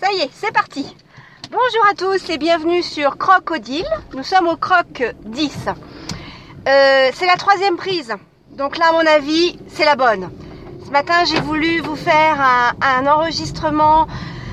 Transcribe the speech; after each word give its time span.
Ça 0.00 0.12
y 0.12 0.20
est, 0.20 0.30
c'est 0.32 0.52
parti. 0.52 0.94
Bonjour 1.50 1.84
à 1.90 1.94
tous 1.94 2.30
et 2.30 2.38
bienvenue 2.38 2.84
sur 2.84 3.18
Crocodile. 3.18 3.88
Nous 4.14 4.22
sommes 4.22 4.46
au 4.46 4.56
croc 4.56 5.02
10. 5.24 5.66
Euh, 6.68 7.10
c'est 7.12 7.26
la 7.26 7.34
troisième 7.34 7.76
prise. 7.76 8.14
Donc 8.52 8.78
là, 8.78 8.90
à 8.90 8.92
mon 8.92 9.04
avis, 9.04 9.58
c'est 9.66 9.84
la 9.84 9.96
bonne. 9.96 10.30
Ce 10.86 10.90
matin, 10.90 11.24
j'ai 11.24 11.40
voulu 11.40 11.80
vous 11.80 11.96
faire 11.96 12.40
un, 12.80 13.06
enregistrement 13.08 14.06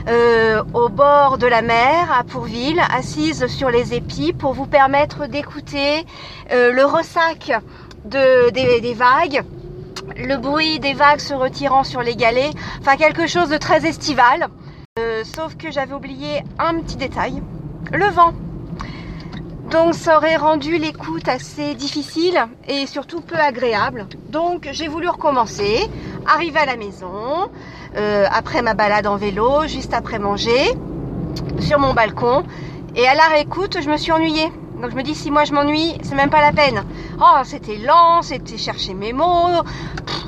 euh, 0.07 0.63
au 0.73 0.89
bord 0.89 1.37
de 1.37 1.45
la 1.45 1.61
mer 1.61 2.11
à 2.11 2.23
Pourville, 2.23 2.81
assise 2.97 3.45
sur 3.45 3.69
les 3.69 3.93
épis, 3.93 4.33
pour 4.33 4.53
vous 4.53 4.65
permettre 4.65 5.27
d'écouter 5.27 6.07
euh, 6.51 6.71
le 6.71 6.85
ressac 6.85 7.51
de, 8.05 8.49
des 8.49 8.93
vagues 8.95 9.43
le 10.17 10.37
bruit 10.37 10.79
des 10.79 10.93
vagues 10.93 11.19
se 11.19 11.33
retirant 11.33 11.83
sur 11.83 12.01
les 12.01 12.15
galets, 12.15 12.53
enfin 12.79 12.95
quelque 12.95 13.27
chose 13.27 13.49
de 13.49 13.57
très 13.57 13.85
estival. 13.85 14.47
Euh, 14.97 15.25
sauf 15.25 15.57
que 15.57 15.71
j'avais 15.71 15.93
oublié 15.93 16.41
un 16.57 16.79
petit 16.79 16.95
détail, 16.95 17.43
le 17.91 18.05
vent. 18.11 18.31
Donc 19.69 19.93
ça 19.93 20.15
aurait 20.15 20.37
rendu 20.37 20.77
l'écoute 20.77 21.27
assez 21.27 21.75
difficile 21.75 22.47
et 22.69 22.87
surtout 22.87 23.19
peu 23.19 23.35
agréable. 23.35 24.07
Donc 24.29 24.69
j'ai 24.71 24.87
voulu 24.87 25.09
recommencer, 25.09 25.89
arriver 26.25 26.59
à 26.59 26.65
la 26.65 26.77
maison, 26.77 27.51
euh, 27.97 28.25
après 28.31 28.61
ma 28.61 28.73
balade 28.73 29.05
en 29.05 29.17
vélo, 29.17 29.67
juste 29.67 29.93
après 29.93 30.17
manger, 30.17 30.71
sur 31.59 31.77
mon 31.77 31.93
balcon. 31.93 32.45
Et 32.95 33.05
à 33.05 33.15
la 33.15 33.27
réécoute, 33.27 33.81
je 33.81 33.89
me 33.89 33.97
suis 33.97 34.13
ennuyée. 34.13 34.49
Donc 34.81 34.91
je 34.91 34.95
me 34.95 35.03
dis 35.03 35.13
si 35.13 35.29
moi 35.29 35.43
je 35.43 35.51
m'ennuie, 35.51 35.97
c'est 36.03 36.15
même 36.15 36.29
pas 36.29 36.39
la 36.39 36.53
peine. 36.53 36.85
Oh, 37.19 37.43
c'était 37.43 37.75
lent, 37.75 38.21
c'était 38.21 38.57
chercher 38.57 38.93
mes 38.93 39.11
mots, 39.11 39.61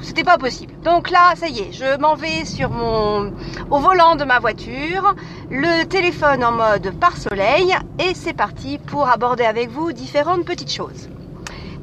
c'était 0.01 0.25
pas 0.25 0.37
possible. 0.37 0.73
Donc 0.87 1.09
là, 1.09 1.33
ça 1.35 1.49
y 1.49 1.59
est, 1.59 1.73
je 1.73 1.99
m'en 1.99 2.15
vais 2.15 2.45
sur 2.45 2.69
mon 2.69 3.33
au 3.69 3.79
volant 3.79 4.15
de 4.15 4.23
ma 4.23 4.39
voiture, 4.39 5.15
le 5.49 5.83
téléphone 5.83 6.45
en 6.45 6.53
mode 6.53 6.97
par 6.97 7.17
soleil 7.17 7.75
et 7.99 8.13
c'est 8.13 8.31
parti 8.31 8.77
pour 8.77 9.09
aborder 9.09 9.43
avec 9.43 9.69
vous 9.69 9.91
différentes 9.91 10.45
petites 10.45 10.71
choses. 10.71 11.09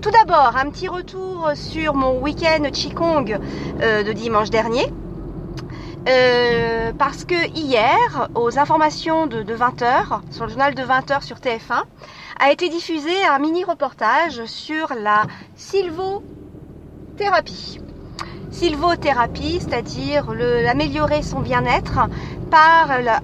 Tout 0.00 0.10
d'abord, 0.10 0.56
un 0.56 0.70
petit 0.70 0.88
retour 0.88 1.50
sur 1.54 1.92
mon 1.92 2.18
week-end 2.18 2.62
Qigong 2.72 3.38
euh, 3.82 4.02
de 4.04 4.12
dimanche 4.14 4.48
dernier. 4.48 4.86
Euh, 6.08 6.90
parce 6.98 7.26
que 7.26 7.50
hier, 7.54 8.30
aux 8.34 8.58
informations 8.58 9.26
de, 9.26 9.42
de 9.42 9.54
20h, 9.54 10.22
sur 10.30 10.44
le 10.44 10.50
journal 10.50 10.74
de 10.74 10.82
20h 10.82 11.22
sur 11.22 11.36
TF1, 11.36 11.82
a 12.40 12.52
été 12.52 12.70
diffusé 12.70 13.12
un 13.30 13.38
mini 13.38 13.64
reportage 13.64 14.46
sur 14.46 14.94
la 14.98 15.24
sylvothérapie. 15.56 17.83
Sylvothérapie, 18.54 19.58
c'est-à-dire 19.60 20.32
l'améliorer 20.32 21.22
son 21.22 21.40
bien-être 21.40 21.98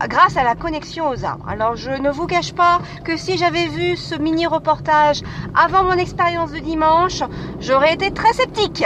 grâce 0.08 0.36
à 0.36 0.42
la 0.42 0.56
connexion 0.56 1.08
aux 1.08 1.24
arbres. 1.24 1.48
Alors 1.48 1.76
je 1.76 1.90
ne 1.90 2.10
vous 2.10 2.26
cache 2.26 2.52
pas 2.52 2.80
que 3.04 3.16
si 3.16 3.38
j'avais 3.38 3.68
vu 3.68 3.96
ce 3.96 4.16
mini 4.16 4.48
reportage 4.48 5.22
avant 5.54 5.84
mon 5.84 5.92
expérience 5.92 6.50
de 6.50 6.58
dimanche, 6.58 7.22
j'aurais 7.60 7.94
été 7.94 8.10
très 8.10 8.32
sceptique. 8.32 8.84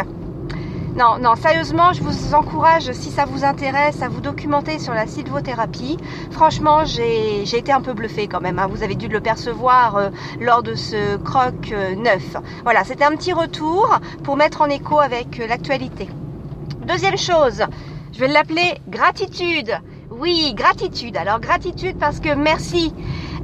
Non, 0.97 1.19
non, 1.19 1.35
sérieusement, 1.35 1.93
je 1.93 2.03
vous 2.03 2.35
encourage, 2.35 2.93
si 2.93 3.11
ça 3.11 3.25
vous 3.25 3.43
intéresse, 3.45 4.01
à 4.03 4.09
vous 4.09 4.21
documenter 4.21 4.79
sur 4.79 4.95
la 4.95 5.07
sylvothérapie. 5.09 5.97
Franchement, 6.31 6.85
j'ai 6.85 7.43
été 7.43 7.73
un 7.73 7.81
peu 7.81 7.95
bluffée 7.95 8.29
quand 8.29 8.41
même. 8.41 8.61
Hein. 8.61 8.69
Vous 8.71 8.85
avez 8.85 8.95
dû 8.95 9.09
le 9.09 9.21
percevoir 9.21 9.97
euh, 9.97 10.11
lors 10.41 10.63
de 10.63 10.77
ce 10.77 11.17
croc 11.17 11.73
euh, 11.73 11.97
neuf. 11.97 12.37
Voilà, 12.63 12.85
c'était 12.85 13.05
un 13.05 13.17
petit 13.17 13.33
retour 13.33 13.99
pour 14.23 14.37
mettre 14.37 14.61
en 14.61 14.67
écho 14.67 15.01
avec 15.01 15.41
euh, 15.41 15.49
l'actualité. 15.49 16.09
Deuxième 16.87 17.17
chose, 17.17 17.63
je 18.13 18.21
vais 18.21 18.29
l'appeler 18.29 18.75
gratitude. 18.89 19.75
Oui, 20.11 20.53
gratitude. 20.55 21.17
Alors 21.17 21.41
gratitude 21.41 21.97
parce 21.99 22.21
que 22.21 22.35
merci. 22.35 22.93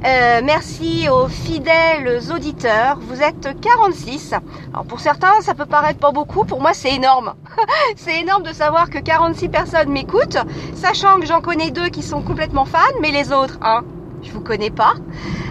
Euh, 0.05 0.41
merci 0.43 1.09
aux 1.09 1.27
fidèles 1.27 2.21
auditeurs. 2.31 2.99
Vous 3.01 3.19
êtes 3.23 3.59
46. 3.59 4.35
Alors 4.71 4.85
pour 4.85 4.99
certains, 4.99 5.41
ça 5.41 5.55
peut 5.55 5.65
paraître 5.65 5.99
pas 5.99 6.11
beaucoup. 6.11 6.45
Pour 6.45 6.61
moi, 6.61 6.73
c'est 6.73 6.93
énorme. 6.93 7.33
c'est 7.95 8.19
énorme 8.19 8.43
de 8.43 8.53
savoir 8.53 8.91
que 8.91 8.99
46 8.99 9.49
personnes 9.49 9.89
m'écoutent, 9.89 10.37
sachant 10.75 11.19
que 11.19 11.25
j'en 11.25 11.41
connais 11.41 11.71
deux 11.71 11.89
qui 11.89 12.03
sont 12.03 12.21
complètement 12.21 12.65
fans, 12.65 12.79
mais 13.01 13.09
les 13.09 13.31
autres, 13.31 13.57
hein, 13.63 13.83
je 14.21 14.31
vous 14.31 14.41
connais 14.41 14.71
pas. 14.71 14.93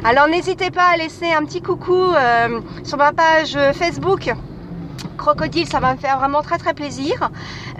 Alors 0.04 0.28
n'hésitez 0.28 0.70
pas 0.70 0.86
à 0.94 0.96
laisser 0.96 1.32
un 1.32 1.44
petit 1.44 1.60
coucou 1.60 1.92
euh, 1.92 2.60
sur 2.84 2.98
ma 2.98 3.12
page 3.12 3.58
Facebook 3.74 4.32
crocodile, 5.20 5.68
ça 5.68 5.80
va 5.80 5.92
me 5.92 5.98
faire 5.98 6.18
vraiment 6.18 6.40
très 6.40 6.56
très 6.56 6.72
plaisir. 6.72 7.30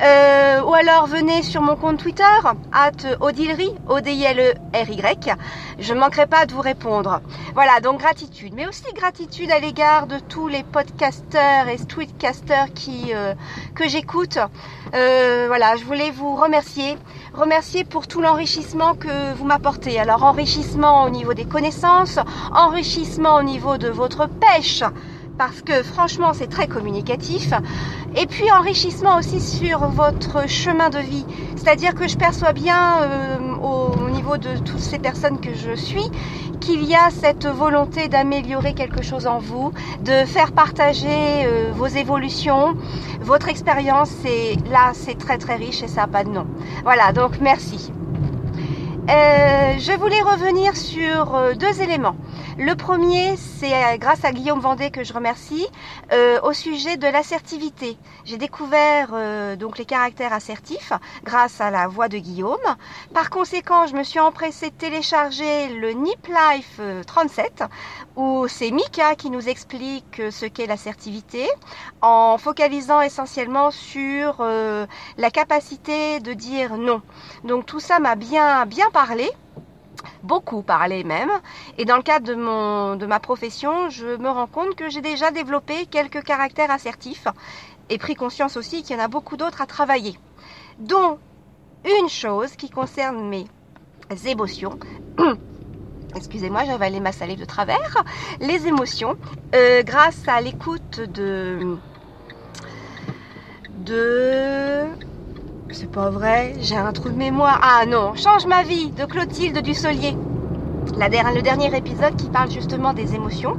Euh, 0.03 0.61
ou 0.63 0.75
alors 0.75 1.07
venez 1.07 1.43
sur 1.43 1.63
mon 1.63 1.75
compte 1.75 1.99
Twitter, 1.99 2.39
at 2.73 3.17
Odilry, 3.21 3.71
o 3.89 4.01
d 4.01 4.13
i 4.13 4.25
l 4.25 4.39
e 4.39 4.55
r 4.75 4.91
y 4.91 5.35
Je 5.79 5.95
ne 5.95 6.01
manquerai 6.01 6.27
pas 6.27 6.45
de 6.45 6.53
vous 6.53 6.61
répondre. 6.61 7.23
Voilà, 7.55 7.81
donc 7.81 7.99
gratitude. 8.01 8.53
Mais 8.55 8.69
aussi 8.69 8.93
gratitude 8.95 9.51
à 9.51 9.59
l'égard 9.59 10.07
de 10.07 10.19
tous 10.19 10.49
les 10.49 10.63
podcasters 10.63 11.69
et 11.69 11.79
tweetcasters 11.79 12.73
qui, 12.75 13.13
euh, 13.15 13.35
que 13.75 13.89
j'écoute. 13.89 14.39
Euh, 14.95 15.45
voilà, 15.49 15.77
je 15.77 15.85
voulais 15.85 16.11
vous 16.11 16.37
remercier. 16.37 16.99
Remercier 17.33 17.85
pour 17.85 18.07
tout 18.07 18.21
l'enrichissement 18.21 18.95
que 18.95 19.35
vous 19.35 19.47
m'apportez. 19.47 19.99
Alors 19.99 20.25
enrichissement 20.25 21.05
au 21.05 21.11
niveau 21.11 21.33
des 21.33 21.47
connaissances, 21.47 22.19
enrichissement 22.55 23.37
au 23.37 23.43
niveau 23.43 23.79
de 23.79 23.89
votre 23.89 24.29
pêche 24.29 24.83
parce 25.41 25.63
que 25.63 25.83
franchement 25.83 26.35
c'est 26.35 26.49
très 26.49 26.69
communicatif. 26.69 27.55
Et 28.15 28.27
puis 28.27 28.53
enrichissement 28.53 29.17
aussi 29.17 29.41
sur 29.41 29.87
votre 29.87 30.47
chemin 30.47 30.91
de 30.91 30.99
vie. 30.99 31.25
C'est-à-dire 31.57 31.95
que 31.95 32.07
je 32.07 32.19
perçois 32.19 32.53
bien 32.53 33.01
euh, 33.01 33.39
au 33.63 34.11
niveau 34.11 34.37
de 34.37 34.59
toutes 34.59 34.81
ces 34.81 34.99
personnes 34.99 35.41
que 35.41 35.55
je 35.55 35.75
suis 35.75 36.05
qu'il 36.61 36.85
y 36.85 36.95
a 36.95 37.09
cette 37.09 37.47
volonté 37.47 38.09
d'améliorer 38.09 38.75
quelque 38.75 39.03
chose 39.03 39.27
en 39.27 39.39
vous, 39.39 39.73
de 40.05 40.27
faire 40.27 40.53
partager 40.53 41.47
euh, 41.47 41.71
vos 41.75 41.87
évolutions, 41.87 42.77
votre 43.23 43.49
expérience. 43.49 44.13
Et 44.27 44.57
là 44.71 44.91
c'est 44.93 45.17
très 45.17 45.39
très 45.39 45.57
riche 45.57 45.83
et 45.83 45.89
ça 45.89 46.03
n'a 46.03 46.07
pas 46.07 46.23
de 46.23 46.29
nom. 46.29 46.47
Voilà, 46.85 47.13
donc 47.13 47.41
merci. 47.41 47.91
Euh, 49.09 49.79
je 49.79 49.99
voulais 49.99 50.21
revenir 50.21 50.77
sur 50.77 51.57
deux 51.59 51.81
éléments. 51.81 52.17
Le 52.59 52.75
premier, 52.75 53.37
c'est 53.37 53.73
euh, 53.73 53.97
grâce 53.97 54.25
à 54.25 54.33
Guillaume 54.33 54.59
Vendée 54.59 54.91
que 54.91 55.05
je 55.05 55.13
remercie, 55.13 55.67
euh, 56.13 56.41
au 56.43 56.53
sujet 56.53 56.97
de 56.97 57.07
l'assertivité. 57.07 57.97
J'ai 58.25 58.39
découvert 58.39 59.11
euh, 59.13 59.55
donc 59.55 59.79
les 59.79 59.85
caractères 59.85 60.33
assertifs 60.33 60.93
grâce 61.23 61.61
à 61.61 61.71
la 61.71 61.87
voix 61.87 62.09
de 62.09 62.19
Guillaume. 62.19 62.59
Par 63.15 63.31
conséquent, 63.31 63.87
je 63.87 63.95
me 63.95 64.03
suis 64.03 64.19
empressée 64.19 64.71
de 64.71 64.75
télécharger 64.75 65.69
le 65.69 65.93
Nip 65.93 66.27
Life 66.27 66.81
37, 67.07 67.63
où 68.17 68.49
c'est 68.49 68.73
Mika 68.73 69.15
qui 69.15 69.31
nous 69.31 69.49
explique 69.49 70.21
ce 70.31 70.47
qu'est 70.47 70.67
l'assertivité, 70.67 71.49
en 72.03 72.37
focalisant 72.37 73.01
essentiellement 73.01 73.71
sur 73.71 74.43
la 74.43 75.31
capacité 75.31 76.21
de 76.21 76.33
dire 76.33 76.77
non. 76.77 77.01
Donc 77.45 77.67
tout 77.67 77.81
ça 77.81 78.01
m'a 78.01 78.17
bien 78.17 78.67
bien 78.67 78.91
parlé 78.91 79.31
beaucoup 80.23 80.63
parlé 80.63 81.05
même. 81.05 81.31
Et 81.79 81.85
dans 81.85 81.97
le 81.97 82.03
cadre 82.03 82.27
de, 82.27 82.35
mon, 82.35 82.97
de 82.97 83.07
ma 83.07 83.21
profession, 83.21 83.91
je 83.91 84.17
me 84.17 84.29
rends 84.29 84.47
compte 84.47 84.75
que 84.75 84.89
j'ai 84.89 85.01
déjà 85.01 85.31
développé 85.31 85.87
quelques 85.87 86.23
caractères 86.23 86.71
assertifs 86.71 87.27
et 87.89 87.99
pris 87.99 88.15
conscience 88.15 88.57
aussi 88.57 88.83
qu'il 88.83 88.97
y 88.97 89.01
en 89.01 89.03
a 89.03 89.09
beaucoup 89.09 89.37
d'autres 89.37 89.61
à 89.61 89.67
travailler. 89.67 90.19
Dont 90.79 91.19
une 91.85 92.09
chose 92.09 92.57
qui 92.57 92.71
concerne 92.71 93.29
mes 93.29 93.47
émotions. 94.27 94.79
Excusez-moi, 96.17 96.65
j'ai 96.65 96.73
avalé 96.73 97.01
ma 97.01 97.13
salive 97.13 97.39
de 97.39 97.45
travers. 97.45 98.05
Les 98.41 98.67
émotions, 98.67 99.17
euh, 99.55 99.83
grâce 99.83 100.27
à 100.27 100.41
l'écoute 100.41 101.01
de 101.01 101.77
de 103.85 104.85
c'est 105.73 105.91
pas 105.91 106.11
vrai, 106.11 106.55
j'ai 106.61 106.77
un 106.77 106.93
trou 106.93 107.09
de 107.09 107.17
mémoire. 107.17 107.61
Ah 107.63 107.87
non, 107.87 108.15
Change 108.15 108.47
ma 108.47 108.63
vie 108.63 108.91
de 108.91 109.05
Clotilde 109.05 109.59
Dussolier. 109.63 110.17
La, 110.97 111.09
le 111.09 111.43
dernier 111.43 111.75
épisode 111.77 112.17
qui 112.17 112.29
parle 112.29 112.51
justement 112.51 112.93
des 112.93 113.15
émotions. 113.15 113.57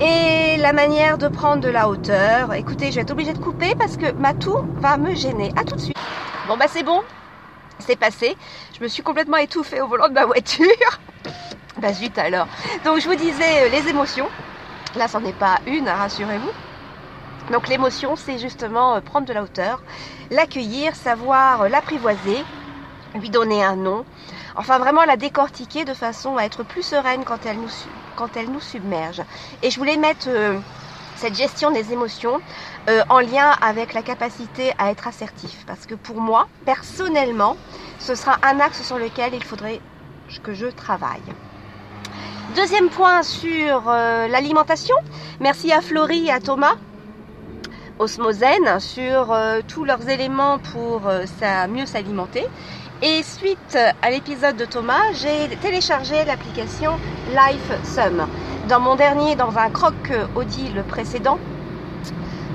Et 0.00 0.56
la 0.58 0.72
manière 0.72 1.18
de 1.18 1.28
prendre 1.28 1.62
de 1.62 1.68
la 1.68 1.88
hauteur. 1.88 2.52
Écoutez, 2.54 2.90
je 2.90 2.96
vais 2.96 3.02
être 3.02 3.12
obligée 3.12 3.32
de 3.32 3.38
couper 3.38 3.74
parce 3.78 3.96
que 3.96 4.10
ma 4.12 4.34
toux 4.34 4.58
va 4.76 4.96
me 4.96 5.14
gêner. 5.14 5.52
À 5.56 5.64
tout 5.64 5.76
de 5.76 5.80
suite. 5.80 5.96
Bon 6.48 6.56
bah 6.56 6.66
c'est 6.68 6.82
bon, 6.82 7.02
c'est 7.78 7.96
passé. 7.96 8.36
Je 8.76 8.82
me 8.82 8.88
suis 8.88 9.02
complètement 9.02 9.36
étouffée 9.36 9.80
au 9.80 9.86
volant 9.86 10.08
de 10.08 10.14
ma 10.14 10.24
voiture. 10.24 10.66
bah 11.80 11.92
zut 11.92 12.16
alors. 12.18 12.48
Donc 12.84 13.00
je 13.00 13.08
vous 13.08 13.14
disais 13.14 13.66
euh, 13.66 13.68
les 13.68 13.88
émotions. 13.88 14.28
Là, 14.96 15.08
c'en 15.08 15.24
est 15.24 15.38
pas 15.38 15.58
une, 15.66 15.88
rassurez-vous. 15.88 16.50
Donc 17.50 17.68
l'émotion, 17.68 18.16
c'est 18.16 18.38
justement 18.38 18.94
euh, 18.94 19.00
prendre 19.00 19.26
de 19.26 19.32
la 19.32 19.42
hauteur, 19.42 19.82
l'accueillir, 20.30 20.96
savoir 20.96 21.62
euh, 21.62 21.68
l'apprivoiser, 21.68 22.38
lui 23.14 23.28
donner 23.28 23.62
un 23.62 23.76
nom, 23.76 24.04
enfin 24.56 24.78
vraiment 24.78 25.04
la 25.04 25.16
décortiquer 25.16 25.84
de 25.84 25.92
façon 25.92 26.38
à 26.38 26.44
être 26.44 26.62
plus 26.62 26.82
sereine 26.82 27.22
quand 27.24 27.44
elle 27.44 27.58
nous, 27.58 27.70
quand 28.16 28.36
elle 28.36 28.50
nous 28.50 28.60
submerge. 28.60 29.22
Et 29.62 29.70
je 29.70 29.78
voulais 29.78 29.98
mettre 29.98 30.26
euh, 30.28 30.58
cette 31.16 31.34
gestion 31.34 31.70
des 31.70 31.92
émotions 31.92 32.40
en 33.08 33.20
lien 33.20 33.52
avec 33.62 33.94
la 33.94 34.02
capacité 34.02 34.72
à 34.78 34.90
être 34.90 35.06
assertif. 35.06 35.64
Parce 35.64 35.86
que 35.86 35.94
pour 35.94 36.20
moi, 36.20 36.48
personnellement, 36.66 37.56
ce 38.00 38.14
sera 38.16 38.36
un 38.42 38.58
axe 38.58 38.82
sur 38.82 38.98
lequel 38.98 39.32
il 39.32 39.44
faudrait 39.44 39.80
que 40.42 40.52
je 40.52 40.66
travaille. 40.66 41.22
Deuxième 42.56 42.90
point 42.90 43.22
sur 43.22 43.84
l'alimentation. 43.86 44.96
Merci 45.40 45.72
à 45.72 45.80
Florie 45.80 46.26
et 46.26 46.32
à 46.32 46.40
Thomas 46.40 46.74
Osmosen 47.98 48.80
sur 48.80 49.32
euh, 49.32 49.60
tous 49.66 49.84
leurs 49.84 50.08
éléments 50.08 50.58
pour 50.58 51.02
mieux 51.68 51.86
s'alimenter. 51.86 52.46
Et 53.02 53.22
suite 53.22 53.76
à 54.02 54.10
l'épisode 54.10 54.56
de 54.56 54.64
Thomas, 54.64 55.12
j'ai 55.12 55.54
téléchargé 55.56 56.24
l'application 56.24 56.92
LifeSum. 57.32 58.26
Dans 58.68 58.80
mon 58.80 58.96
dernier, 58.96 59.36
dans 59.36 59.58
un 59.58 59.68
croc 59.68 60.12
Audi 60.36 60.70
le 60.74 60.82
précédent, 60.82 61.38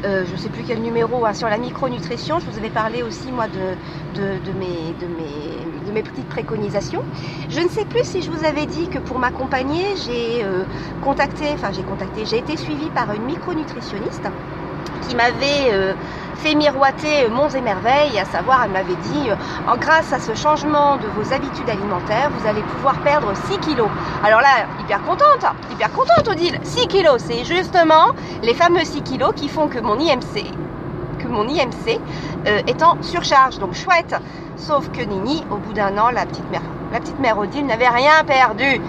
euh, 0.05 0.23
je 0.25 0.31
ne 0.31 0.37
sais 0.37 0.49
plus 0.49 0.63
quel 0.65 0.81
numéro, 0.81 1.25
hein, 1.25 1.33
sur 1.33 1.49
la 1.49 1.57
micronutrition. 1.57 2.39
Je 2.39 2.45
vous 2.49 2.57
avais 2.57 2.69
parlé 2.69 3.03
aussi 3.03 3.31
moi 3.31 3.47
de, 3.47 3.75
de, 4.15 4.51
mes, 4.53 4.93
de, 4.99 5.07
mes, 5.07 5.85
de 5.85 5.91
mes 5.91 6.03
petites 6.03 6.27
préconisations. 6.29 7.03
Je 7.49 7.59
ne 7.59 7.67
sais 7.67 7.85
plus 7.85 8.05
si 8.05 8.21
je 8.21 8.31
vous 8.31 8.45
avais 8.45 8.65
dit 8.65 8.87
que 8.87 8.99
pour 8.99 9.19
m'accompagner, 9.19 9.83
j'ai 10.05 10.43
euh, 10.43 10.63
contacté, 11.03 11.45
enfin 11.53 11.71
j'ai 11.73 11.83
contacté, 11.83 12.25
j'ai 12.25 12.37
été 12.37 12.55
suivie 12.55 12.89
par 12.89 13.11
une 13.11 13.23
micronutritionniste 13.23 14.29
qui 15.07 15.15
m'avait 15.15 15.71
euh, 15.71 15.93
fait 16.39 16.55
miroiter 16.55 17.27
monts 17.29 17.49
et 17.49 17.61
merveilles, 17.61 18.17
à 18.17 18.25
savoir, 18.25 18.63
elle 18.65 18.71
m'avait 18.71 18.95
dit, 18.95 19.29
en 19.67 19.77
grâce 19.77 20.13
à 20.13 20.19
ce 20.19 20.33
changement 20.33 20.97
de 20.97 21.07
vos 21.07 21.33
habitudes 21.33 21.69
alimentaires, 21.69 22.29
vous 22.37 22.47
allez 22.47 22.61
pouvoir 22.61 22.95
perdre 23.01 23.33
6 23.49 23.57
kilos. 23.59 23.89
Alors 24.23 24.41
là, 24.41 24.65
hyper 24.81 25.01
contente, 25.03 25.45
hyper 25.71 25.91
contente 25.91 26.27
Odile, 26.29 26.59
6 26.63 26.87
kilos, 26.87 27.21
c'est 27.25 27.43
justement 27.43 28.11
les 28.41 28.53
fameux 28.53 28.83
6 28.83 29.01
kilos 29.01 29.33
qui 29.35 29.49
font 29.49 29.67
que 29.67 29.79
mon 29.79 29.99
IMC, 29.99 30.45
que 31.19 31.27
mon 31.27 31.47
IMC 31.47 31.99
euh, 32.47 32.61
est 32.67 32.81
en 32.83 33.01
surcharge, 33.01 33.59
donc 33.59 33.73
chouette. 33.73 34.15
Sauf 34.55 34.89
que 34.91 35.01
Nini, 35.01 35.43
au 35.51 35.57
bout 35.57 35.73
d'un 35.73 35.97
an, 35.97 36.09
la 36.09 36.25
petite 36.25 37.19
mère 37.19 37.37
Odile 37.37 37.65
n'avait 37.65 37.87
rien 37.87 38.23
perdu. 38.25 38.81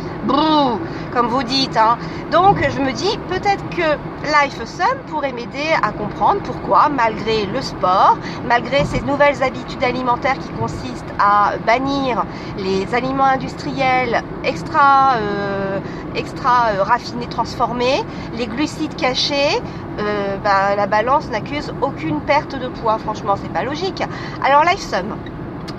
Comme 1.12 1.26
vous 1.26 1.42
dites. 1.42 1.76
Hein. 1.76 1.98
Donc 2.30 2.64
je 2.68 2.80
me 2.80 2.92
dis 2.92 3.18
peut-être 3.28 3.68
que 3.70 3.98
LifeSum 4.24 4.86
pourrait 5.08 5.32
m'aider 5.32 5.68
à 5.82 5.92
comprendre 5.92 6.40
pourquoi, 6.42 6.88
malgré 6.88 7.46
le 7.46 7.60
sport, 7.60 8.18
malgré 8.46 8.84
ces 8.84 9.00
nouvelles 9.02 9.42
habitudes 9.42 9.82
alimentaires 9.82 10.38
qui 10.38 10.50
consistent 10.50 11.14
à 11.18 11.52
bannir 11.66 12.24
les 12.58 12.94
aliments 12.94 13.24
industriels 13.24 14.22
extra, 14.44 15.14
euh, 15.16 15.78
extra 16.14 16.70
euh, 16.70 16.82
raffinés, 16.82 17.26
transformés, 17.26 18.02
les 18.34 18.46
glucides 18.46 18.94
cachés, 18.96 19.60
euh, 19.98 20.36
bah, 20.38 20.76
la 20.76 20.86
balance 20.86 21.28
n'accuse 21.30 21.72
aucune 21.80 22.20
perte 22.20 22.56
de 22.56 22.68
poids. 22.68 22.98
Franchement, 22.98 23.34
c'est 23.40 23.52
pas 23.52 23.64
logique. 23.64 24.02
Alors 24.42 24.64
LifeSum, 24.64 25.16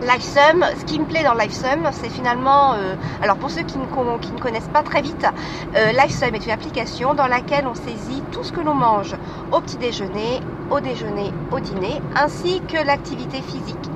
LifeSum, 0.01 0.65
ce 0.79 0.85
qui 0.85 0.99
me 0.99 1.05
plaît 1.05 1.23
dans 1.23 1.35
LifeSum, 1.35 1.87
c'est 1.91 2.09
finalement, 2.09 2.73
euh, 2.73 2.95
alors 3.21 3.37
pour 3.37 3.51
ceux 3.51 3.61
qui 3.61 3.77
ne, 3.77 3.85
connaissent 3.85 4.67
pas 4.73 4.81
très 4.81 5.03
vite, 5.03 5.27
euh, 5.75 5.91
LifeSum 5.91 6.33
est 6.33 6.43
une 6.43 6.51
application 6.51 7.13
dans 7.13 7.27
laquelle 7.27 7.67
on 7.67 7.75
saisit 7.75 8.23
tout 8.31 8.43
ce 8.43 8.51
que 8.51 8.61
l'on 8.61 8.73
mange 8.73 9.15
au 9.51 9.61
petit 9.61 9.77
déjeuner, 9.77 10.39
au 10.71 10.79
déjeuner, 10.79 11.31
au 11.51 11.59
dîner, 11.59 12.01
ainsi 12.15 12.61
que 12.61 12.83
l'activité 12.83 13.41
physique. 13.43 13.91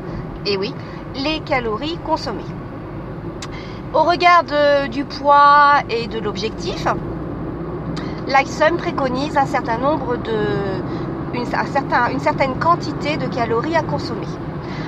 Et 0.46 0.58
oui, 0.58 0.76
les 1.16 1.40
calories 1.40 1.98
consommées. 2.06 2.44
Au 3.96 4.04
regard 4.04 4.44
du 4.90 5.06
poids 5.06 5.80
et 5.90 6.08
de 6.08 6.20
l'objectif, 6.20 6.86
LifeSum 8.28 8.78
préconise 8.78 9.38
un 9.38 9.48
certain 9.48 9.80
nombre 9.80 10.18
de, 10.18 10.84
une, 11.34 11.46
une 12.12 12.20
certaine 12.20 12.60
quantité 12.60 13.18
de 13.18 13.26
calories 13.26 13.76
à 13.76 13.82
consommer. 13.82 14.28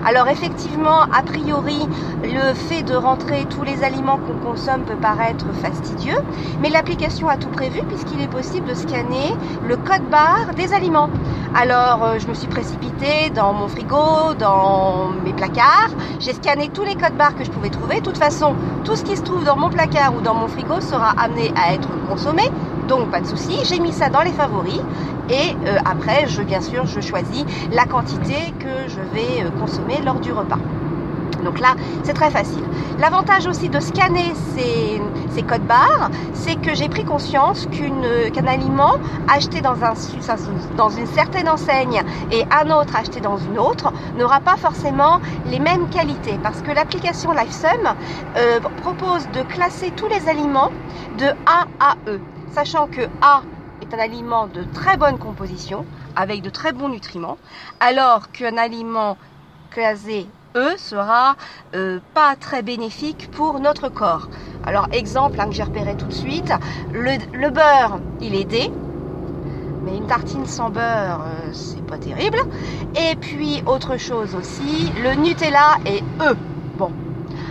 Alors 0.08 0.30
effectivement, 0.30 1.02
a 1.02 1.22
priori, 1.22 1.86
le 2.24 2.54
fait 2.54 2.82
de 2.82 2.96
rentrer 2.96 3.46
tous 3.50 3.64
les 3.64 3.84
aliments 3.84 4.18
qu'on 4.18 4.52
consomme 4.52 4.84
peut 4.84 4.96
paraître 4.96 5.48
fastidieux, 5.62 6.16
mais 6.62 6.70
l'application 6.70 7.28
a 7.28 7.36
tout 7.36 7.50
prévu 7.50 7.82
puisqu'il 7.90 8.22
est 8.22 8.30
possible 8.30 8.70
de 8.70 8.74
scanner 8.74 9.34
le 9.68 9.76
code 9.76 10.10
barre 10.10 10.54
des 10.56 10.74
aliments. 10.74 11.10
Alors 11.54 12.06
euh, 12.06 12.20
je 12.20 12.28
me 12.28 12.34
suis 12.34 12.48
précipitée 12.48 13.32
dans 13.36 13.52
mon 13.52 13.68
frigo, 13.68 14.34
dans 14.40 15.10
mes 15.26 15.34
placards, 15.34 15.92
j'ai 16.22 16.34
scanné 16.34 16.70
tous 16.70 16.84
les 16.84 16.96
codes 16.96 17.18
barres 17.18 17.36
que 17.36 17.44
je 17.44 17.52
pouvais 17.52 17.70
trouver. 17.70 17.96
De 17.96 18.06
toute 18.06 18.18
façon, 18.18 18.56
tout 18.86 18.96
ce 18.96 19.04
qui 19.04 19.18
se 19.18 19.24
trouve 19.24 19.44
dans 19.44 19.58
mon 19.58 19.70
placard 19.70 20.16
ou 20.16 20.22
dans 20.22 20.36
mon 20.36 20.48
frigo 20.48 20.80
sera 20.80 21.16
amené 21.22 21.52
à 21.58 21.74
être 21.74 21.90
consommé 22.08 22.44
donc 22.88 23.12
pas 23.12 23.20
de 23.20 23.28
souci, 23.28 23.60
j'ai 23.66 23.80
mis 23.80 23.92
ça 23.92 24.10
dans 24.10 24.22
les 24.22 24.32
favoris 24.32 24.82
et 25.30 25.56
euh, 25.66 25.78
après, 25.86 26.28
je, 26.28 26.42
bien 26.42 26.62
sûr, 26.62 26.86
je 26.86 27.02
choisis 27.02 27.46
la 27.72 27.86
quantité 27.86 28.54
que 28.60 28.88
je 28.88 29.02
vais 29.14 29.44
euh, 29.44 29.50
consommer 29.60 30.00
lors 30.06 30.20
du 30.20 30.32
repas. 30.32 30.60
Donc 31.44 31.60
là, 31.60 31.76
c'est 32.04 32.14
très 32.14 32.32
facile. 32.32 32.64
L'avantage 33.00 33.46
aussi 33.46 33.70
de 33.70 33.80
scanner 33.80 34.34
ces, 34.56 35.44
codes 35.44 35.68
barres, 35.68 36.10
c'est 36.34 36.56
que 36.56 36.74
j'ai 36.74 36.90
pris 36.90 37.06
conscience 37.06 37.68
qu'un 37.68 38.48
aliment 38.48 38.96
acheté 39.28 39.62
dans, 39.62 39.84
un, 39.84 39.94
dans 40.76 40.90
une 40.90 41.06
certaine 41.06 41.48
enseigne 41.48 42.02
et 42.32 42.44
un 42.52 42.72
autre 42.72 42.96
acheté 42.96 43.22
dans 43.22 43.38
une 43.38 43.60
autre 43.60 43.94
n'aura 44.18 44.40
pas 44.40 44.58
forcément 44.58 45.20
les 45.46 45.60
mêmes 45.60 45.88
qualités. 45.90 46.40
Parce 46.42 46.62
que 46.64 46.72
l'application 46.72 47.32
LifeSum 47.34 47.94
euh, 48.36 48.60
propose 48.78 49.30
de 49.30 49.44
classer 49.44 49.92
tous 49.92 50.08
les 50.08 50.28
aliments 50.28 50.72
de 51.20 51.28
A 51.46 51.68
à 51.80 51.96
E 52.08 52.20
sachant 52.54 52.88
que 52.88 53.02
A 53.22 53.42
est 53.82 53.94
un 53.94 54.00
aliment 54.00 54.48
de 54.48 54.64
très 54.74 54.98
bonne 54.98 55.18
composition, 55.18 55.86
avec 56.16 56.42
de 56.42 56.50
très 56.50 56.72
bons 56.72 56.90
nutriments, 56.90 57.38
alors 57.80 58.32
qu'un 58.32 58.58
aliment 58.58 59.18
classé 59.70 60.28
E 60.56 60.76
sera 60.78 61.36
euh, 61.76 62.00
pas 62.16 62.36
très 62.36 62.64
bénéfique 62.64 63.30
pour 63.32 63.60
notre 63.60 63.90
corps. 63.90 64.28
Alors 64.66 64.88
exemple 64.92 65.40
hein, 65.40 65.48
que 65.50 65.56
j'ai 65.56 65.64
repéré 65.64 65.96
tout 65.96 66.08
de 66.08 66.14
suite, 66.14 66.52
le, 66.94 67.50
beurre, 67.50 68.00
il 68.22 68.34
est 68.34 68.46
D, 68.46 68.70
mais 69.86 69.98
une 69.98 70.08
tartine 70.08 70.48
sans 70.48 70.70
beurre, 70.70 71.22
euh, 71.24 71.54
c'est 71.54 71.86
pas 71.86 71.98
terrible. 71.98 72.38
Et 72.96 73.16
puis 73.18 73.62
autre 73.68 73.98
chose 73.98 74.34
aussi, 74.36 74.92
le 75.04 75.14
Nutella 75.16 75.78
est 75.86 76.02
E. 76.22 76.47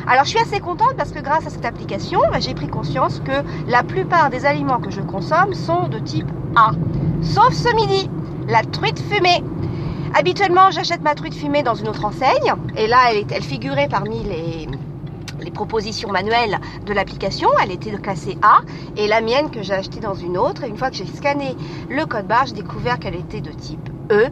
Alors 0.09 0.25
je 0.25 0.31
suis 0.31 0.39
assez 0.39 0.61
contente 0.61 0.95
parce 0.97 1.11
que 1.11 1.19
grâce 1.19 1.47
à 1.49 1.51
cette 1.51 1.65
application, 1.65 2.21
bah, 2.31 2.39
j'ai 2.39 2.55
pris 2.55 2.69
conscience 2.69 3.21
que 3.25 3.43
la 3.69 3.83
plupart 3.83 4.31
des 4.31 4.47
aliments 4.47 4.79
que 4.79 4.91
je 4.91 5.01
consomme 5.01 5.53
sont 5.53 5.89
de 5.89 5.99
type 5.99 6.29
A. 6.55 6.71
Sauf 7.23 7.53
ce 7.53 7.75
midi, 7.75 8.09
la 8.47 8.63
truite 8.63 9.01
fumée. 9.01 9.43
Habituellement, 10.15 10.71
j'achète 10.71 11.03
ma 11.03 11.17
truite 11.17 11.35
fumée 11.35 11.65
dans 11.65 11.75
une 11.75 11.89
autre 11.89 12.05
enseigne. 12.05 12.55
Et 12.77 12.87
là, 12.87 13.11
elle, 13.13 13.43
figurait 13.43 13.89
parmi 13.89 14.23
les, 14.23 14.69
propositions 15.53 16.11
manuelles 16.13 16.61
de 16.85 16.93
l'application. 16.93 17.49
Elle 17.63 17.73
était 17.73 17.91
classée 17.91 18.39
A. 18.43 18.61
Et 18.97 19.09
la 19.09 19.21
mienne 19.21 19.51
que 19.51 19.63
j'ai 19.63 19.73
achetée 19.73 20.01
dans 20.01 20.15
une 20.15 20.39
autre. 20.39 20.65
Une 20.65 20.77
fois 20.77 20.91
que 20.91 20.97
j'ai 20.97 21.07
scanné 21.07 21.57
le 21.91 22.07
code 22.07 22.27
barre, 22.27 22.47
j'ai 22.47 22.55
découvert 22.55 22.99
qu'elle 23.01 23.17
était 23.17 23.41
de 23.41 23.51
type 23.51 23.89
E. 24.13 24.29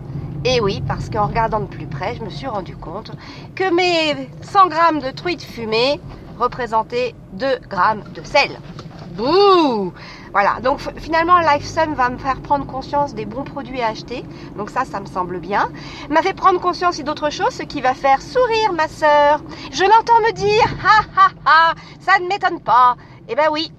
Et 0.47 0.61
oui, 0.61 0.83
parce 0.87 1.09
qu'en 1.09 1.27
regardant 1.27 1.61
de 1.61 1.67
plus 1.67 1.87
près, 1.87 2.17
je 2.17 2.23
me 2.23 2.29
suis 2.29 2.47
rendu 2.47 2.77
compte 2.77 3.13
que 3.55 3.75
mes 3.75 4.29
100 4.43 4.69
grammes 4.69 5.01
de 5.01 5.11
truite 5.11 5.43
fumée 5.43 5.99
représentaient 6.39 7.15
2 7.33 7.61
grammes 7.71 8.05
de 8.15 8.23
sel. 8.23 8.51
Bouh 9.13 9.93
Voilà, 10.33 10.61
donc 10.61 10.81
finalement 10.99 11.39
LifeSum 11.39 11.95
va 11.95 12.11
me 12.11 12.19
faire 12.19 12.43
prendre 12.43 12.67
conscience 12.67 13.15
des 13.15 13.25
bons 13.25 13.45
produits 13.45 13.81
à 13.81 13.89
acheter. 13.89 14.23
Donc 14.57 14.69
ça, 14.69 14.85
ça 14.85 15.01
me 15.01 15.07
semble 15.07 15.39
bien. 15.39 15.71
M'a 16.11 16.21
fait 16.21 16.35
prendre 16.35 16.61
conscience 16.61 17.01
d'autre 17.01 17.31
chose, 17.31 17.51
ce 17.51 17.63
qui 17.63 17.81
va 17.81 17.95
faire 17.95 18.21
sourire 18.21 18.75
ma 18.75 18.89
sœur. 18.89 19.41
Je 19.73 19.85
l'entends 19.85 20.21
me 20.21 20.33
dire, 20.33 20.67
ha 20.85 21.05
ha 21.17 21.29
ha, 21.47 21.75
ça 22.01 22.19
ne 22.19 22.29
m'étonne 22.29 22.61
pas. 22.61 22.97
Eh 23.29 23.35
ben 23.35 23.47
oui, 23.51 23.73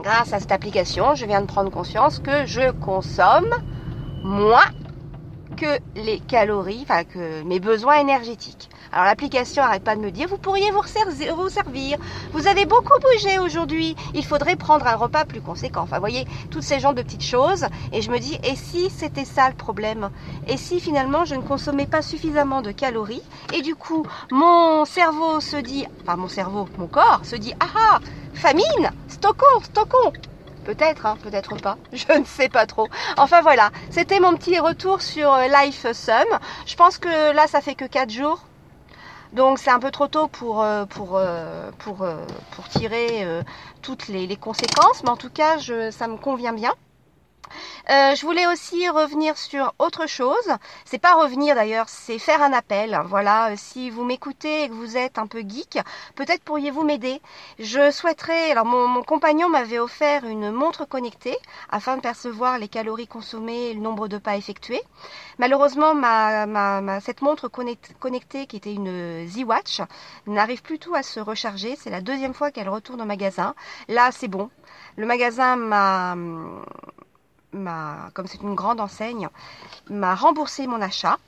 grâce 0.00 0.32
à 0.32 0.38
cette 0.38 0.52
application, 0.52 1.16
je 1.16 1.26
viens 1.26 1.40
de 1.40 1.46
prendre 1.46 1.70
conscience 1.70 2.20
que 2.20 2.46
je 2.46 2.70
consomme 2.70 3.50
moins 4.22 4.70
que 5.56 5.78
les 5.96 6.20
calories, 6.20 6.80
enfin 6.82 7.04
que 7.04 7.42
mes 7.42 7.60
besoins 7.60 7.98
énergétiques. 8.00 8.68
Alors 8.92 9.04
l'application 9.04 9.62
n'arrête 9.62 9.82
pas 9.82 9.96
de 9.96 10.00
me 10.00 10.10
dire, 10.10 10.28
vous 10.28 10.38
pourriez 10.38 10.70
vous 10.70 10.82
servir, 10.84 11.98
vous 12.32 12.46
avez 12.46 12.64
beaucoup 12.66 12.98
bougé 13.02 13.38
aujourd'hui, 13.38 13.94
il 14.14 14.24
faudrait 14.24 14.56
prendre 14.56 14.86
un 14.86 14.96
repas 14.96 15.24
plus 15.24 15.40
conséquent. 15.40 15.82
Enfin, 15.82 15.96
vous 15.96 16.02
voyez, 16.02 16.26
toutes 16.50 16.62
ces 16.62 16.80
genres 16.80 16.94
de 16.94 17.02
petites 17.02 17.24
choses. 17.24 17.66
Et 17.92 18.02
je 18.02 18.10
me 18.10 18.18
dis, 18.18 18.38
et 18.42 18.56
si 18.56 18.90
c'était 18.90 19.24
ça 19.24 19.48
le 19.48 19.54
problème? 19.54 20.10
Et 20.46 20.56
si 20.56 20.80
finalement 20.80 21.24
je 21.24 21.34
ne 21.34 21.42
consommais 21.42 21.86
pas 21.86 22.02
suffisamment 22.02 22.62
de 22.62 22.72
calories? 22.72 23.22
Et 23.52 23.62
du 23.62 23.74
coup, 23.74 24.06
mon 24.30 24.84
cerveau 24.84 25.40
se 25.40 25.56
dit, 25.56 25.84
enfin 26.02 26.16
mon 26.16 26.28
cerveau, 26.28 26.68
mon 26.76 26.88
corps 26.88 27.20
se 27.24 27.36
dit, 27.36 27.52
ah 27.60 27.66
ah, 27.92 28.00
famine, 28.32 28.90
stockons, 29.08 29.60
stockons 29.62 30.12
Peut-être, 30.64 31.06
hein, 31.06 31.16
peut-être 31.22 31.56
pas. 31.56 31.76
Je 31.92 32.18
ne 32.18 32.24
sais 32.24 32.48
pas 32.48 32.66
trop. 32.66 32.88
Enfin 33.16 33.40
voilà, 33.42 33.70
c'était 33.90 34.20
mon 34.20 34.34
petit 34.34 34.58
retour 34.58 35.02
sur 35.02 35.32
euh, 35.32 35.46
Life 35.48 35.90
Sum. 35.92 36.24
Je 36.66 36.76
pense 36.76 36.98
que 36.98 37.32
là, 37.32 37.46
ça 37.46 37.60
fait 37.60 37.74
que 37.74 37.84
4 37.84 38.10
jours. 38.10 38.44
Donc 39.32 39.58
c'est 39.58 39.70
un 39.70 39.78
peu 39.78 39.90
trop 39.90 40.08
tôt 40.08 40.26
pour, 40.26 40.60
euh, 40.60 40.84
pour, 40.86 41.16
euh, 41.16 41.70
pour, 41.78 42.04
pour 42.50 42.68
tirer 42.68 43.26
toutes 43.80 44.08
les, 44.08 44.36
conséquences. 44.36 45.02
Mais 45.04 45.10
en 45.10 45.16
tout 45.16 45.30
cas, 45.30 45.58
je, 45.58 45.90
ça 45.90 46.08
me 46.08 46.16
convient 46.16 46.52
bien. 46.52 46.72
Euh, 47.90 48.14
je 48.14 48.24
voulais 48.24 48.46
aussi 48.46 48.88
revenir 48.88 49.36
sur 49.36 49.74
autre 49.78 50.06
chose. 50.06 50.48
C'est 50.84 50.98
pas 50.98 51.14
revenir 51.14 51.54
d'ailleurs, 51.54 51.88
c'est 51.88 52.18
faire 52.18 52.42
un 52.42 52.52
appel. 52.52 53.00
Voilà, 53.06 53.56
si 53.56 53.90
vous 53.90 54.04
m'écoutez 54.04 54.64
et 54.64 54.68
que 54.68 54.74
vous 54.74 54.96
êtes 54.96 55.18
un 55.18 55.26
peu 55.26 55.40
geek, 55.40 55.78
peut-être 56.14 56.42
pourriez-vous 56.42 56.84
m'aider. 56.84 57.20
Je 57.58 57.90
souhaiterais. 57.90 58.50
Alors 58.50 58.64
mon, 58.64 59.02
compagnon 59.02 59.48
m'avait 59.48 59.78
offert 59.78 60.24
une 60.24 60.50
montre 60.50 60.84
connectée 60.84 61.36
afin 61.70 61.96
de 61.96 62.02
percevoir 62.02 62.58
les 62.58 62.68
calories 62.68 63.06
consommées 63.06 63.70
et 63.70 63.74
le 63.74 63.80
nombre 63.80 64.08
de 64.08 64.18
pas 64.18 64.36
effectués. 64.36 64.82
Malheureusement, 65.38 65.94
ma, 65.94 66.46
ma, 66.46 66.80
ma 66.80 67.00
cette 67.00 67.22
montre 67.22 67.48
connectée 67.48 68.46
qui 68.46 68.56
était 68.56 68.74
une 68.74 69.26
Z-Watch 69.26 69.80
n'arrive 70.26 70.62
plus 70.62 70.78
tout 70.78 70.94
à 70.94 71.02
se 71.02 71.20
recharger. 71.20 71.76
C'est 71.76 71.90
la 71.90 72.00
deuxième 72.00 72.34
fois 72.34 72.50
qu'elle 72.50 72.68
retourne 72.68 73.00
au 73.00 73.06
magasin. 73.06 73.54
Là, 73.88 74.10
c'est 74.12 74.28
bon. 74.28 74.50
Le 74.96 75.06
magasin 75.06 75.56
m'a 75.56 76.16
comme 77.52 78.26
c'est 78.26 78.42
une 78.42 78.54
grande 78.54 78.80
enseigne, 78.80 79.28
m'a 79.88 80.14
remboursé 80.14 80.66
mon 80.66 80.80
achat. 80.80 81.18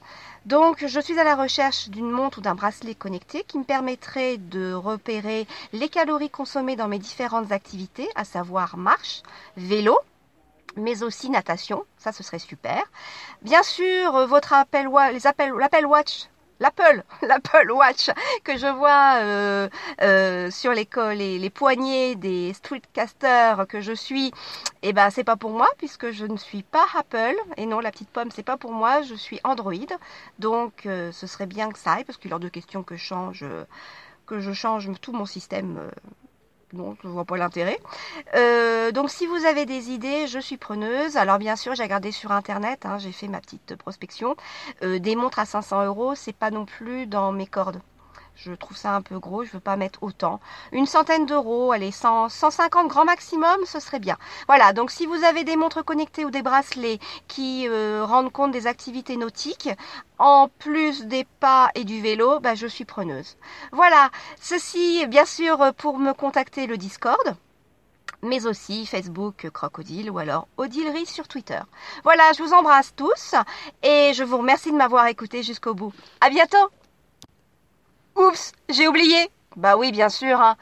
Donc 0.47 0.85
je 0.85 1.01
suis 1.01 1.19
à 1.21 1.25
la 1.25 1.37
recherche 1.37 1.89
d'une 1.89 2.11
montre 2.11 2.39
ou 2.39 2.41
d'un 2.41 2.57
bracelet 2.57 2.95
connecté 2.97 3.45
qui 3.45 3.59
me 3.59 3.65
permettrait 3.65 4.39
de 4.39 4.73
repérer 4.73 5.47
les 5.73 5.89
calories 5.89 6.31
consommées 6.31 6.75
dans 6.75 6.89
mes 6.89 6.99
différentes 6.99 7.53
activités, 7.53 8.09
à 8.17 8.25
savoir 8.25 8.77
marche, 8.77 9.23
vélo, 9.57 9.97
mais 10.77 11.03
aussi 11.03 11.31
natation, 11.31 11.85
ça 11.99 12.13
ce 12.13 12.23
serait 12.23 12.39
super. 12.39 12.83
Bien 13.43 13.63
sûr, 13.63 14.27
votre 14.27 14.53
appel, 14.53 14.89
les 15.13 15.27
appels, 15.27 15.53
l'Apple 15.53 15.87
Watch 15.87 16.29
l'Apple, 16.63 17.03
l'Apple 17.23 17.71
Watch 17.73 18.11
que 18.45 18.57
je 18.57 18.67
vois 18.67 19.17
euh, 19.17 19.69
euh, 20.01 20.51
sur 20.51 20.73
les, 20.73 20.89
les, 21.15 21.39
les, 21.39 21.51
poignets 21.51 22.15
des 22.15 22.53
streetcasters 22.55 23.67
que 23.67 23.81
je 23.81 23.93
suis, 23.93 24.33
eh 24.83 24.93
ben 24.93 25.11
c'est 25.11 25.25
pas 25.25 25.37
pour 25.37 25.51
moi 25.51 25.69
puisque 25.77 26.13
je 26.13 26.25
ne 26.25 26.37
suis 26.37 26.63
pas 26.63 26.87
Apple. 26.97 27.35
Et 27.57 27.67
non 27.67 27.81
la 27.81 27.91
petite 27.91 28.11
pomme 28.11 28.31
c'est 28.31 28.45
pas 28.45 28.57
pour 28.57 28.73
moi, 28.73 29.03
je 29.03 29.15
suis 29.15 29.41
Android, 29.45 29.73
donc 30.39 30.87
euh, 30.87 31.11
ce 31.13 31.27
serait 31.27 31.47
bien 31.47 31.71
que 31.71 31.79
ça 31.79 31.93
aille 31.95 32.05
parce 32.05 32.19
qu'il 32.19 32.31
est 32.31 32.35
hors 32.35 32.41
de 32.41 32.49
question 32.49 32.83
que 32.83 32.97
je 32.97 33.05
change 33.05 33.45
que 34.27 34.39
je 34.39 34.53
change 34.53 34.89
tout 35.01 35.13
mon 35.13 35.27
système 35.27 35.91
non, 36.73 36.97
je 37.03 37.09
ne 37.09 37.13
vois 37.13 37.25
pas 37.25 37.37
l'intérêt. 37.37 37.79
Euh, 38.35 38.93
donc 38.93 39.11
si 39.11 39.27
vous 39.27 39.45
avez 39.45 39.67
des 39.67 39.91
idées, 39.91 40.27
je 40.27 40.39
suis 40.39 40.57
preneuse. 40.57 41.17
Alors 41.17 41.39
bien 41.39 41.57
sûr, 41.57 41.75
j'ai 41.75 41.83
regardé 41.83 42.13
sur 42.13 42.33
internet, 42.33 42.87
hein, 42.87 42.99
j'ai 42.99 43.13
fait 43.13 43.29
ma 43.29 43.41
petite 43.41 43.77
prospection. 43.77 44.37
Euh, 44.83 44.99
des 44.99 45.17
montres 45.17 45.39
à 45.39 45.47
500 45.47 45.85
euros, 45.85 46.15
c'est 46.15 46.33
pas 46.35 46.51
non 46.51 46.65
plus 46.65 47.07
dans 47.07 47.33
mes 47.33 47.47
cordes. 47.47 47.81
Je 48.35 48.53
trouve 48.53 48.77
ça 48.77 48.95
un 48.95 49.03
peu 49.03 49.19
gros, 49.19 49.45
je 49.45 49.53
veux 49.53 49.61
pas 49.61 49.77
mettre 49.77 50.03
autant. 50.03 50.41
Une 50.73 50.87
centaine 50.87 51.27
d'euros, 51.27 51.73
allez, 51.73 51.93
100, 51.93 52.29
150 52.29 52.89
grands 52.89 53.05
maximum, 53.05 53.57
ce 53.67 53.79
serait 53.79 54.01
bien. 54.01 54.17
Voilà, 54.49 54.73
donc 54.73 54.91
si 54.91 55.07
vous 55.07 55.23
avez 55.25 55.45
des 55.45 55.57
montres 55.57 55.85
connectées 55.85 56.25
ou 56.25 56.31
des 56.31 56.43
bracelets 56.43 56.99
qui 57.29 57.69
euh, 57.69 58.05
rendent 58.05 58.33
compte 58.33 58.51
des 58.51 58.67
activités 58.67 59.17
nautiques, 59.17 59.69
en 60.19 60.49
plus 60.59 61.05
des 61.05 61.25
pas 61.41 61.71
et 61.75 61.85
du 61.85 62.01
vélo, 62.01 62.41
bah, 62.41 62.55
je 62.55 62.67
suis 62.67 62.85
preneuse. 62.85 63.37
Voilà, 63.71 64.11
ceci 64.41 65.07
bien 65.07 65.27
sûr 65.27 65.73
pour 65.77 65.99
me 65.99 66.13
contacter 66.13 66.67
le 66.67 66.77
Discord 66.77 67.37
mais 68.23 68.47
aussi 68.47 68.87
Facebook 68.87 69.51
Crocodile 69.53 70.11
ou 70.11 70.19
alors 70.19 70.47
Odilerie 70.57 71.07
sur 71.07 71.27
Twitter. 71.27 71.59
Voilà, 72.05 72.33
je 72.37 72.43
vous 72.43 72.53
embrasse 72.53 72.95
tous 72.95 73.35
et 73.83 74.13
je 74.15 74.23
vous 74.23 74.39
remercie 74.39 74.71
de 74.71 74.77
m'avoir 74.77 75.07
écouté 75.09 75.43
jusqu'au 75.43 75.75
bout. 75.75 75.93
À 76.21 76.31
bientôt! 76.31 76.71
Oups, 78.17 78.53
j'ai 78.69 78.89
oublié. 78.89 79.31
Bah 79.57 79.77
oui, 79.77 79.93
bien 79.93 80.09
sûr. 80.09 80.41
Hein. 80.41 80.57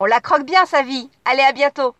On 0.00 0.06
la 0.06 0.20
croque 0.20 0.44
bien 0.44 0.64
sa 0.66 0.82
vie. 0.82 1.10
Allez, 1.24 1.42
à 1.42 1.52
bientôt. 1.52 1.94